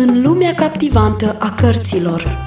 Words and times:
În 0.00 0.22
lumea 0.22 0.54
captivantă 0.54 1.36
a 1.38 1.54
cărților 1.54 2.38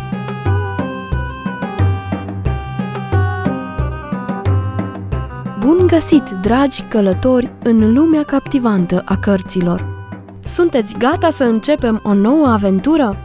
Bun 5.60 5.88
găsit, 5.88 6.24
dragi 6.42 6.82
călători, 6.82 7.52
în 7.64 7.94
lumea 7.94 8.24
captivantă 8.24 9.02
a 9.06 9.16
cărților! 9.16 10.06
Sunteți 10.46 10.98
gata 10.98 11.30
să 11.30 11.44
începem 11.44 12.02
o 12.04 12.14
nouă 12.14 12.48
aventură? 12.48 13.16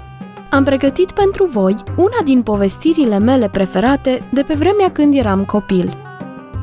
Am 0.51 0.65
pregătit 0.65 1.11
pentru 1.11 1.45
voi 1.45 1.77
una 1.97 2.23
din 2.25 2.43
povestirile 2.43 3.19
mele 3.19 3.49
preferate 3.49 4.29
de 4.33 4.43
pe 4.43 4.55
vremea 4.55 4.91
când 4.91 5.15
eram 5.15 5.45
copil. 5.45 5.97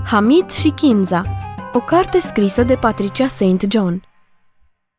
Hamid 0.06 0.50
și 0.50 0.70
Kinza, 0.70 1.22
o 1.74 1.80
carte 1.80 2.20
scrisă 2.20 2.64
de 2.64 2.74
Patricia 2.74 3.28
St. 3.28 3.66
John. 3.70 4.13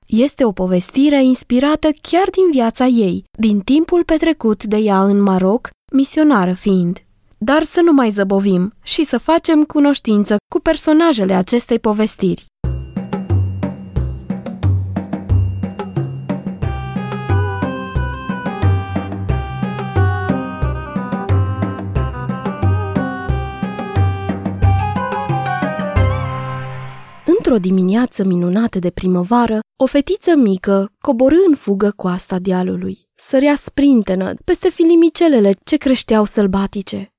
Este 0.06 0.44
o 0.44 0.52
povestire 0.52 1.24
inspirată 1.24 1.88
chiar 2.00 2.28
din 2.30 2.50
viața 2.50 2.86
ei, 2.86 3.24
din 3.38 3.60
timpul 3.60 4.04
petrecut 4.04 4.64
de 4.64 4.76
ea 4.76 5.04
în 5.04 5.22
Maroc, 5.22 5.70
misionară 5.92 6.52
fiind. 6.52 7.04
Dar 7.38 7.62
să 7.62 7.80
nu 7.80 7.92
mai 7.92 8.10
zăbovim 8.10 8.72
și 8.82 9.04
să 9.04 9.18
facem 9.18 9.64
cunoștință 9.64 10.36
cu 10.54 10.60
personajele 10.60 11.34
acestei 11.34 11.78
povestiri. 11.78 12.46
Într-o 27.46 27.62
dimineață 27.62 28.24
minunată 28.24 28.78
de 28.78 28.90
primăvară, 28.90 29.60
o 29.76 29.86
fetiță 29.86 30.34
mică 30.36 30.92
coborâ 30.98 31.36
în 31.48 31.54
fugă 31.54 31.92
coasta 31.96 32.38
dealului. 32.38 33.08
Sărea 33.16 33.54
sprintenă 33.64 34.34
peste 34.44 34.70
filimicelele 34.70 35.54
ce 35.64 35.76
creșteau 35.76 36.24
sălbatice. 36.24 37.12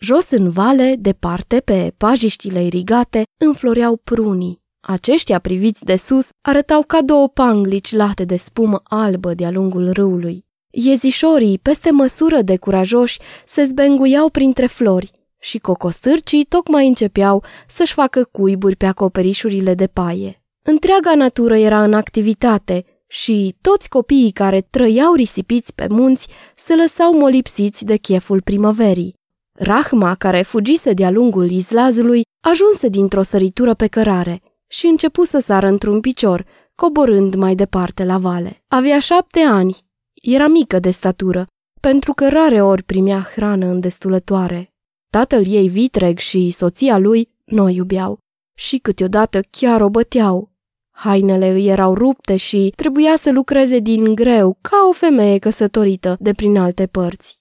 Jos 0.00 0.30
în 0.30 0.50
vale, 0.50 0.96
departe, 0.98 1.60
pe 1.60 1.94
pajiștile 1.96 2.64
irigate, 2.64 3.22
înfloreau 3.44 3.96
prunii. 3.96 4.60
Aceștia, 4.80 5.38
priviți 5.38 5.84
de 5.84 5.96
sus, 5.96 6.28
arătau 6.48 6.82
ca 6.82 7.02
două 7.02 7.28
panglici 7.28 7.92
late 7.92 8.24
de 8.24 8.36
spumă 8.36 8.80
albă 8.84 9.34
de-a 9.34 9.50
lungul 9.50 9.90
râului. 9.92 10.44
Iezișorii, 10.70 11.58
peste 11.58 11.90
măsură 11.90 12.42
de 12.42 12.56
curajoși, 12.56 13.18
se 13.46 13.64
zbenguiau 13.64 14.28
printre 14.28 14.66
flori, 14.66 15.10
și 15.42 15.58
cocostârcii 15.58 16.44
tocmai 16.44 16.86
începeau 16.86 17.44
să-și 17.68 17.92
facă 17.92 18.24
cuiburi 18.24 18.76
pe 18.76 18.86
acoperișurile 18.86 19.74
de 19.74 19.86
paie. 19.86 20.42
Întreaga 20.62 21.14
natură 21.14 21.56
era 21.56 21.82
în 21.82 21.94
activitate 21.94 22.84
și 23.08 23.56
toți 23.60 23.88
copiii 23.88 24.30
care 24.30 24.60
trăiau 24.60 25.14
risipiți 25.14 25.74
pe 25.74 25.86
munți 25.88 26.28
se 26.56 26.74
lăsau 26.74 27.18
molipsiți 27.18 27.84
de 27.84 27.96
cheful 27.96 28.42
primăverii. 28.42 29.14
Rahma, 29.52 30.14
care 30.14 30.42
fugise 30.42 30.92
de-a 30.92 31.10
lungul 31.10 31.50
izlazului, 31.50 32.22
ajunse 32.40 32.88
dintr-o 32.88 33.22
săritură 33.22 33.74
pe 33.74 33.86
cărare 33.86 34.42
și 34.68 34.86
începu 34.86 35.24
să 35.24 35.38
sară 35.38 35.66
într-un 35.66 36.00
picior, 36.00 36.46
coborând 36.74 37.34
mai 37.34 37.54
departe 37.54 38.04
la 38.04 38.18
vale. 38.18 38.62
Avea 38.68 38.98
șapte 38.98 39.40
ani, 39.40 39.76
era 40.14 40.46
mică 40.46 40.78
de 40.78 40.90
statură, 40.90 41.46
pentru 41.80 42.12
că 42.12 42.28
rare 42.28 42.62
ori 42.62 42.82
primea 42.82 43.20
hrană 43.34 43.66
în 43.66 43.80
destulătoare. 43.80 44.71
Tatăl 45.18 45.46
ei 45.46 45.68
vitreg 45.68 46.18
și 46.18 46.50
soția 46.50 46.98
lui 46.98 47.28
nu 47.44 47.62
o 47.62 47.68
iubeau 47.68 48.18
și 48.54 48.78
câteodată 48.78 49.40
chiar 49.50 49.80
o 49.80 49.88
băteau. 49.88 50.50
Hainele 50.90 51.48
îi 51.48 51.66
erau 51.66 51.94
rupte 51.94 52.36
și 52.36 52.72
trebuia 52.76 53.16
să 53.16 53.30
lucreze 53.32 53.78
din 53.78 54.14
greu 54.14 54.58
ca 54.60 54.76
o 54.88 54.92
femeie 54.92 55.38
căsătorită 55.38 56.16
de 56.20 56.32
prin 56.32 56.56
alte 56.56 56.86
părți. 56.86 57.40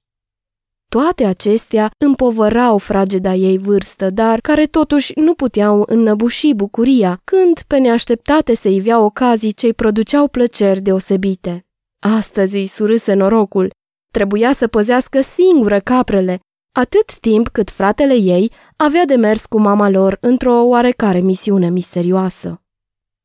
Toate 0.90 1.26
acestea 1.26 1.92
împovărau 1.98 2.78
frageda 2.78 3.34
ei 3.34 3.58
vârstă, 3.58 4.10
dar 4.10 4.40
care 4.40 4.66
totuși 4.66 5.12
nu 5.16 5.34
puteau 5.34 5.84
înnăbuși 5.86 6.54
bucuria 6.54 7.22
când 7.24 7.62
pe 7.68 7.78
neașteptate 7.78 8.56
se 8.56 8.70
ivea 8.70 9.00
ocazii 9.00 9.54
ce-i 9.54 9.74
produceau 9.74 10.28
plăceri 10.28 10.82
deosebite. 10.82 11.66
Astăzi 12.00 12.56
îi 12.56 12.68
surâse 12.68 13.14
norocul. 13.14 13.70
Trebuia 14.14 14.54
să 14.54 14.68
păzească 14.68 15.22
singură 15.22 15.80
caprele 15.80 16.40
atât 16.72 17.20
timp 17.20 17.48
cât 17.48 17.70
fratele 17.70 18.14
ei 18.14 18.52
avea 18.76 19.06
de 19.06 19.16
mers 19.16 19.46
cu 19.46 19.60
mama 19.60 19.90
lor 19.90 20.18
într-o 20.22 20.64
oarecare 20.64 21.20
misiune 21.20 21.70
misterioasă. 21.70 22.62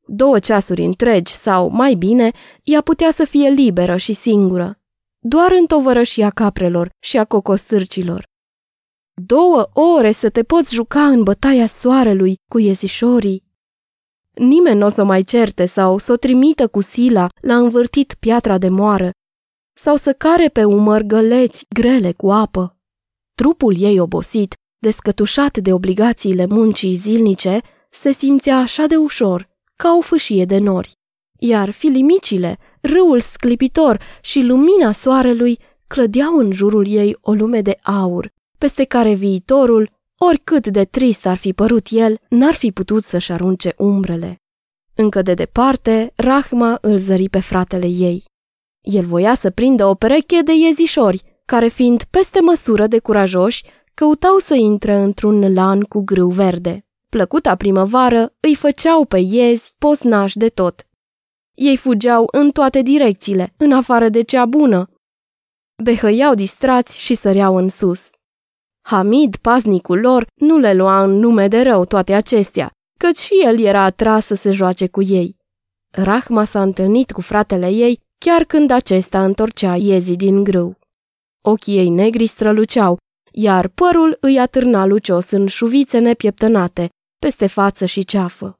Două 0.06 0.38
ceasuri 0.38 0.84
întregi 0.84 1.32
sau, 1.32 1.68
mai 1.68 1.94
bine, 1.94 2.30
ea 2.62 2.80
putea 2.80 3.10
să 3.10 3.24
fie 3.24 3.48
liberă 3.48 3.96
și 3.96 4.12
singură, 4.12 4.80
doar 5.18 5.52
în 5.52 5.66
tovărășia 5.66 6.30
caprelor 6.30 6.90
și 6.98 7.18
a 7.18 7.24
cocostârcilor. 7.24 8.24
Două 9.14 9.68
ore 9.72 10.12
să 10.12 10.30
te 10.30 10.42
poți 10.42 10.74
juca 10.74 11.06
în 11.06 11.22
bătaia 11.22 11.66
soarelui 11.66 12.34
cu 12.50 12.58
iezișorii. 12.58 13.44
Nimeni 14.34 14.78
nu 14.78 14.86
o 14.86 14.88
să 14.88 15.04
mai 15.04 15.22
certe 15.22 15.66
sau 15.66 15.98
să 15.98 16.12
o 16.12 16.16
trimită 16.16 16.68
cu 16.68 16.80
sila 16.80 17.28
la 17.40 17.56
învârtit 17.56 18.14
piatra 18.14 18.58
de 18.58 18.68
moară 18.68 19.10
sau 19.78 19.96
să 19.96 20.12
care 20.12 20.48
pe 20.48 20.64
umăr 20.64 21.02
găleți 21.02 21.64
grele 21.68 22.12
cu 22.12 22.32
apă. 22.32 22.75
Trupul 23.42 23.74
ei 23.78 23.98
obosit, 24.00 24.54
descătușat 24.78 25.58
de 25.58 25.72
obligațiile 25.72 26.46
muncii 26.46 26.94
zilnice, 26.94 27.60
se 27.90 28.12
simțea 28.12 28.58
așa 28.58 28.86
de 28.86 28.96
ușor, 28.96 29.48
ca 29.74 29.96
o 29.98 30.00
fâșie 30.00 30.44
de 30.44 30.58
nori. 30.58 30.92
Iar 31.38 31.70
filimicile, 31.70 32.58
râul 32.80 33.20
sclipitor 33.20 34.00
și 34.20 34.42
lumina 34.42 34.92
soarelui 34.92 35.58
clădeau 35.86 36.36
în 36.36 36.52
jurul 36.52 36.86
ei 36.88 37.16
o 37.20 37.32
lume 37.32 37.60
de 37.60 37.78
aur, 37.82 38.32
peste 38.58 38.84
care 38.84 39.14
viitorul, 39.14 39.90
oricât 40.18 40.66
de 40.66 40.84
trist 40.84 41.26
ar 41.26 41.36
fi 41.36 41.52
părut 41.52 41.86
el, 41.90 42.20
n-ar 42.28 42.54
fi 42.54 42.72
putut 42.72 43.04
să-și 43.04 43.32
arunce 43.32 43.74
umbrele. 43.76 44.40
Încă 44.94 45.22
de 45.22 45.34
departe, 45.34 46.12
Rahma 46.14 46.78
îl 46.80 46.96
zări 46.96 47.28
pe 47.28 47.40
fratele 47.40 47.86
ei. 47.86 48.24
El 48.80 49.04
voia 49.04 49.34
să 49.34 49.50
prindă 49.50 49.86
o 49.86 49.94
pereche 49.94 50.40
de 50.40 50.52
iezișori, 50.52 51.25
care 51.46 51.68
fiind 51.68 52.02
peste 52.02 52.40
măsură 52.40 52.86
de 52.86 52.98
curajoși, 52.98 53.64
căutau 53.94 54.38
să 54.38 54.54
intre 54.54 54.94
într-un 54.94 55.52
lan 55.52 55.82
cu 55.82 56.00
grâu 56.00 56.28
verde. 56.28 56.86
Plăcuta 57.08 57.54
primăvară 57.54 58.34
îi 58.40 58.54
făceau 58.54 59.04
pe 59.04 59.18
iezi 59.18 59.74
posnași 59.78 60.36
de 60.36 60.48
tot. 60.48 60.86
Ei 61.54 61.76
fugeau 61.76 62.28
în 62.32 62.50
toate 62.50 62.82
direcțiile, 62.82 63.54
în 63.56 63.72
afară 63.72 64.08
de 64.08 64.22
cea 64.22 64.44
bună. 64.44 64.90
Behăiau 65.82 66.34
distrați 66.34 66.98
și 66.98 67.14
săreau 67.14 67.56
în 67.56 67.68
sus. 67.68 68.10
Hamid, 68.80 69.36
paznicul 69.36 70.00
lor, 70.00 70.26
nu 70.34 70.58
le 70.58 70.74
lua 70.74 71.02
în 71.02 71.10
nume 71.10 71.48
de 71.48 71.62
rău 71.62 71.84
toate 71.84 72.14
acestea, 72.14 72.70
căci 72.98 73.16
și 73.16 73.34
el 73.44 73.60
era 73.60 73.82
atras 73.82 74.26
să 74.26 74.34
se 74.34 74.50
joace 74.50 74.86
cu 74.86 75.02
ei. 75.02 75.36
Rahma 75.90 76.44
s-a 76.44 76.62
întâlnit 76.62 77.10
cu 77.10 77.20
fratele 77.20 77.68
ei 77.68 78.00
chiar 78.18 78.44
când 78.44 78.70
acesta 78.70 79.24
întorcea 79.24 79.76
iezii 79.76 80.16
din 80.16 80.44
grâu. 80.44 80.76
Ochii 81.48 81.76
ei 81.76 81.88
negri 81.88 82.26
străluceau, 82.26 82.98
iar 83.32 83.68
părul 83.68 84.16
îi 84.20 84.38
atârna 84.38 84.86
lucios 84.86 85.30
în 85.30 85.46
șuvițe 85.46 85.98
nepieptănate, 85.98 86.88
peste 87.18 87.46
față 87.46 87.86
și 87.86 88.04
ceafă. 88.04 88.56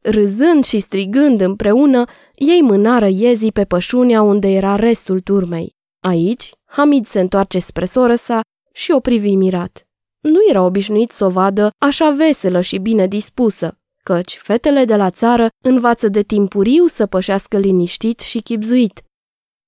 Râzând 0.00 0.64
și 0.64 0.78
strigând 0.78 1.40
împreună, 1.40 2.04
ei 2.34 2.62
mânară 2.62 3.06
iezii 3.06 3.52
pe 3.52 3.64
pășunea 3.64 4.22
unde 4.22 4.48
era 4.48 4.76
restul 4.76 5.20
turmei. 5.20 5.74
Aici, 6.04 6.50
Hamid 6.64 7.06
se 7.06 7.20
întoarce 7.20 7.58
spre 7.58 7.84
soră 7.84 8.14
sa 8.14 8.40
și 8.72 8.90
o 8.90 9.00
privi 9.00 9.34
mirat. 9.34 9.86
Nu 10.20 10.38
era 10.48 10.62
obișnuit 10.62 11.10
să 11.10 11.24
o 11.24 11.28
vadă 11.28 11.70
așa 11.78 12.10
veselă 12.10 12.60
și 12.60 12.78
bine 12.78 13.06
dispusă, 13.06 13.78
căci 14.04 14.36
fetele 14.36 14.84
de 14.84 14.96
la 14.96 15.10
țară 15.10 15.48
învață 15.64 16.08
de 16.08 16.22
timpuriu 16.22 16.86
să 16.86 17.06
pășească 17.06 17.58
liniștit 17.58 18.20
și 18.20 18.40
chipzuit, 18.40 19.02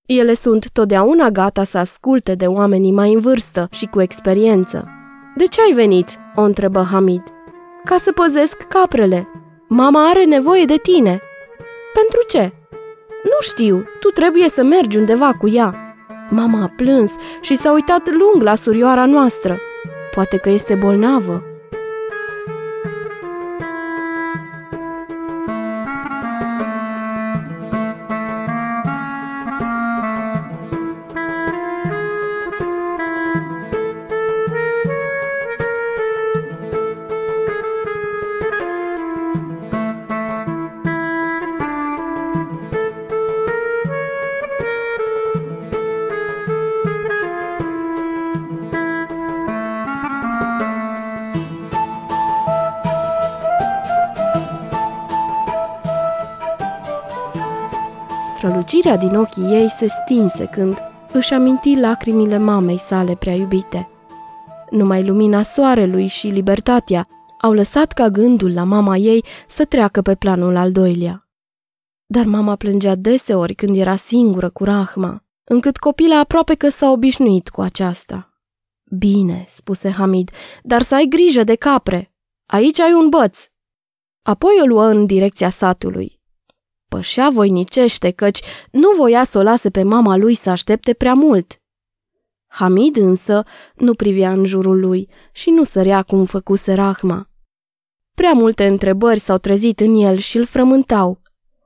ele 0.07 0.35
sunt 0.35 0.71
totdeauna 0.71 1.29
gata 1.31 1.65
să 1.65 1.79
asculte 1.79 2.35
de 2.35 2.47
oamenii 2.47 2.93
mai 2.93 3.13
în 3.13 3.21
vârstă 3.21 3.69
și 3.71 3.87
cu 3.87 4.01
experiență. 4.01 4.89
De 5.37 5.47
ce 5.47 5.61
ai 5.61 5.73
venit?" 5.73 6.09
o 6.35 6.43
întrebă 6.43 6.87
Hamid. 6.91 7.23
Ca 7.85 7.97
să 7.97 8.13
păzesc 8.13 8.57
caprele. 8.57 9.29
Mama 9.69 10.09
are 10.09 10.25
nevoie 10.25 10.65
de 10.65 10.77
tine." 10.77 11.21
Pentru 11.95 12.21
ce?" 12.29 12.53
Nu 13.23 13.41
știu, 13.41 13.85
tu 14.01 14.09
trebuie 14.09 14.49
să 14.49 14.63
mergi 14.63 14.99
undeva 14.99 15.33
cu 15.33 15.49
ea." 15.49 15.97
Mama 16.31 16.63
a 16.63 16.73
plâns 16.77 17.13
și 17.41 17.57
s-a 17.57 17.73
uitat 17.73 18.11
lung 18.11 18.43
la 18.43 18.55
surioara 18.55 19.07
noastră. 19.07 19.59
Poate 20.15 20.37
că 20.37 20.49
este 20.49 20.75
bolnavă. 20.75 21.43
Strălucirea 58.45 58.97
din 58.97 59.15
ochii 59.15 59.53
ei 59.53 59.71
se 59.71 59.87
stinse 59.89 60.47
când 60.47 60.79
își 61.13 61.33
aminti 61.33 61.75
lacrimile 61.75 62.39
mamei 62.39 62.79
sale 62.79 63.15
prea 63.15 63.35
iubite. 63.35 63.89
Numai 64.71 65.07
lumina 65.07 65.43
soarelui 65.43 66.07
și 66.07 66.27
libertatea 66.27 67.09
au 67.41 67.53
lăsat 67.53 67.93
ca 67.93 68.09
gândul 68.09 68.53
la 68.53 68.65
mama 68.65 68.97
ei 68.97 69.25
să 69.49 69.65
treacă 69.65 70.03
pe 70.03 70.15
planul 70.15 70.57
al 70.57 70.73
doilea. 70.73 71.29
Dar 72.07 72.25
mama 72.25 72.57
plângea 72.57 72.95
deseori 72.95 73.55
când 73.55 73.77
era 73.77 73.97
singură 73.97 74.51
cu 74.51 74.65
Rahma, 74.65 75.25
încât 75.45 75.77
copila 75.77 76.19
aproape 76.19 76.55
că 76.55 76.69
s-a 76.69 76.91
obișnuit 76.91 77.49
cu 77.49 77.61
aceasta. 77.61 78.35
Bine, 78.99 79.47
spuse 79.49 79.91
Hamid, 79.91 80.31
dar 80.63 80.83
să 80.83 80.95
ai 80.95 81.07
grijă 81.07 81.45
de 81.45 81.55
capre. 81.55 82.15
Aici 82.47 82.81
ai 82.81 82.93
un 82.93 83.09
băț. 83.09 83.39
Apoi 84.23 84.53
o 84.63 84.67
luă 84.67 84.85
în 84.85 85.05
direcția 85.05 85.51
satului. 85.51 86.23
Pășea 86.95 87.31
voinicește 87.33 88.11
căci 88.11 88.41
nu 88.71 88.89
voia 88.97 89.25
să 89.25 89.39
o 89.39 89.43
lase 89.43 89.71
pe 89.71 89.83
mama 89.83 90.17
lui 90.17 90.35
să 90.35 90.51
aștepte 90.51 90.93
prea 90.93 91.15
mult. 91.15 91.61
Hamid 92.47 92.97
însă 92.97 93.45
nu 93.75 93.95
privea 93.95 94.33
în 94.33 94.45
jurul 94.45 94.81
lui 94.81 95.09
și 95.33 95.51
nu 95.51 95.65
sărea 95.65 96.03
cum 96.03 96.25
făcuse 96.25 96.75
Rahma. 96.75 97.29
Prea 98.15 98.33
multe 98.33 98.67
întrebări 98.67 99.21
s-au 99.21 99.39
trezit 99.39 99.81
în 99.81 99.95
el 99.95 100.17
și 100.17 100.37
îl 100.37 100.45
frământau. 100.45 101.21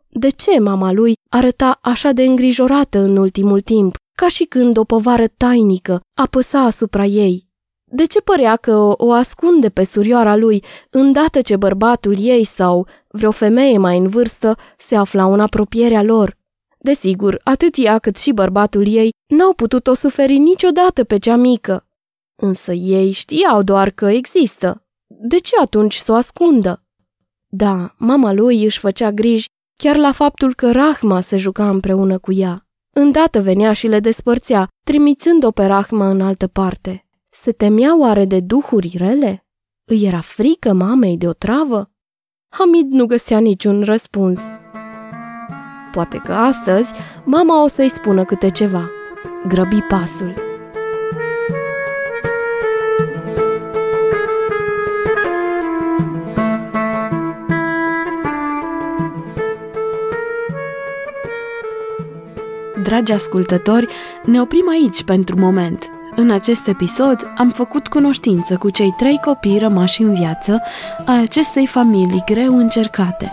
De 0.09 0.29
ce 0.29 0.59
mama 0.59 0.93
lui 0.93 1.13
arăta 1.31 1.79
așa 1.83 2.13
de 2.13 2.23
îngrijorată 2.23 2.99
în 2.99 3.17
ultimul 3.17 3.61
timp, 3.61 3.97
ca 4.17 4.29
și 4.29 4.45
când 4.45 4.77
o 4.77 4.85
povară 4.85 5.27
tainică 5.27 6.01
apăsa 6.15 6.59
asupra 6.61 7.05
ei? 7.05 7.49
De 7.91 8.05
ce 8.05 8.21
părea 8.21 8.57
că 8.57 8.77
o, 8.77 8.95
o 8.97 9.13
ascunde 9.13 9.69
pe 9.69 9.85
surioara 9.85 10.37
lui, 10.37 10.65
îndată 10.91 11.41
ce 11.41 11.57
bărbatul 11.57 12.17
ei 12.19 12.45
sau 12.45 12.87
vreo 13.09 13.31
femeie 13.31 13.79
mai 13.79 13.99
în 13.99 14.09
vârstă 14.09 14.57
se 14.79 14.97
aflau 14.97 15.33
în 15.33 15.41
apropierea 15.41 16.03
lor? 16.03 16.37
Desigur, 16.79 17.41
atât 17.45 17.75
ea 17.77 17.99
cât 17.99 18.17
și 18.17 18.33
bărbatul 18.33 18.87
ei 18.87 19.11
n-au 19.27 19.53
putut-o 19.53 19.95
suferi 19.95 20.39
niciodată 20.39 21.05
pe 21.05 21.19
cea 21.19 21.37
mică. 21.37 21.87
Însă 22.43 22.73
ei 22.73 23.11
știau 23.11 23.63
doar 23.63 23.91
că 23.91 24.07
există. 24.07 24.83
De 25.07 25.39
ce 25.39 25.57
atunci 25.61 25.97
să 25.97 26.13
o 26.13 26.15
ascundă? 26.15 26.83
Da, 27.47 27.95
mama 27.99 28.33
lui 28.33 28.65
își 28.65 28.79
făcea 28.79 29.13
griji 29.13 29.47
chiar 29.77 29.97
la 29.97 30.13
faptul 30.13 30.55
că 30.55 30.73
Rahma 30.73 31.21
se 31.21 31.37
juca 31.37 31.69
împreună 31.69 32.19
cu 32.19 32.33
ea. 32.33 32.67
Îndată 32.91 33.43
venea 33.43 33.73
și 33.73 33.87
le 33.87 34.01
despărțea, 34.01 34.69
trimițând-o 34.85 35.51
pe 35.51 35.65
Rahma 35.65 36.11
în 36.11 36.21
altă 36.21 36.47
parte. 36.47 37.07
Se 37.31 37.53
temea 37.53 37.99
oare 37.99 38.25
de 38.25 38.41
duhuri 38.41 38.95
rele? 38.97 39.47
Îi 39.85 40.05
era 40.05 40.21
frică 40.21 40.73
mamei 40.73 41.17
de 41.17 41.29
o 41.29 41.33
travă? 41.33 41.91
Hamid 42.51 42.93
nu 42.93 43.07
găsea 43.07 43.39
niciun 43.39 43.83
răspuns. 43.83 44.41
Poate 45.93 46.17
că 46.25 46.33
astăzi 46.33 46.93
mama 47.25 47.63
o 47.63 47.69
să-i 47.69 47.89
spună 47.89 48.25
câte 48.25 48.51
ceva. 48.51 48.91
Grăbi 49.49 49.81
pasul. 49.81 50.35
Dragi 62.83 63.13
ascultători, 63.13 63.87
ne 64.25 64.41
oprim 64.41 64.69
aici 64.69 65.05
pentru 65.05 65.39
moment– 65.39 65.88
în 66.19 66.31
acest 66.31 66.67
episod 66.67 67.33
am 67.37 67.51
făcut 67.51 67.89
cunoștință 67.89 68.57
cu 68.57 68.71
cei 68.71 68.95
trei 68.97 69.21
copii 69.25 69.59
rămași 69.59 70.03
în 70.03 70.15
viață 70.15 70.63
a 71.05 71.21
acestei 71.21 71.67
familii 71.67 72.23
greu 72.27 72.57
încercate. 72.57 73.33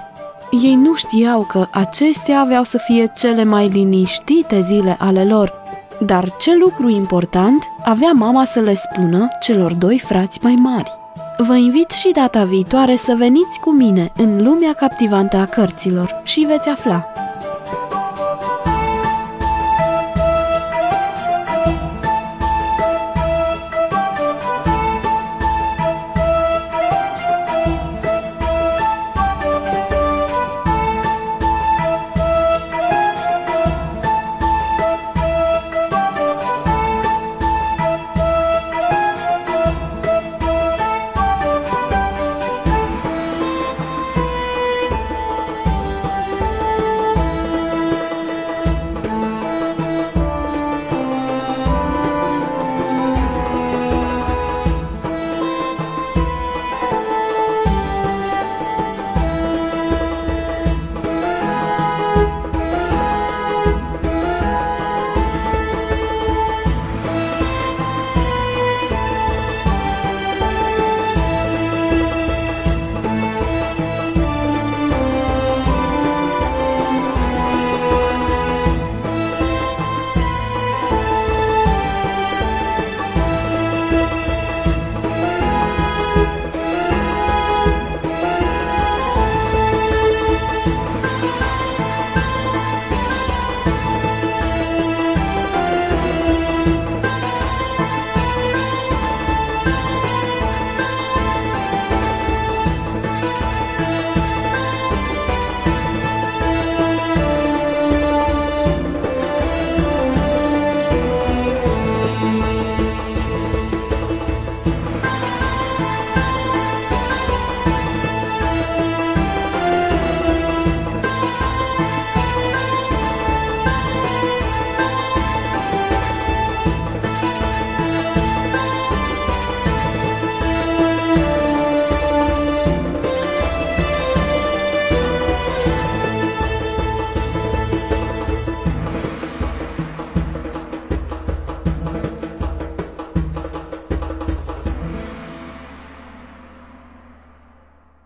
Ei 0.64 0.76
nu 0.76 0.96
știau 0.96 1.42
că 1.42 1.68
acestea 1.72 2.40
aveau 2.40 2.64
să 2.64 2.78
fie 2.78 3.12
cele 3.16 3.44
mai 3.44 3.68
liniștite 3.68 4.62
zile 4.62 4.96
ale 5.00 5.24
lor, 5.24 5.54
dar 6.00 6.36
ce 6.40 6.56
lucru 6.56 6.90
important 6.90 7.64
avea 7.84 8.12
mama 8.12 8.46
să 8.46 8.60
le 8.60 8.76
spună 8.76 9.28
celor 9.40 9.74
doi 9.74 10.00
frați 10.00 10.40
mai 10.42 10.56
mari. 10.56 10.92
Vă 11.38 11.56
invit 11.56 11.92
și 11.92 12.12
data 12.14 12.44
viitoare 12.44 12.96
să 12.96 13.14
veniți 13.18 13.60
cu 13.60 13.72
mine 13.74 14.12
în 14.18 14.44
lumea 14.44 14.74
captivantă 14.74 15.38
a 15.38 15.46
cărților 15.46 16.22
și 16.24 16.40
veți 16.40 16.70
afla 16.70 17.06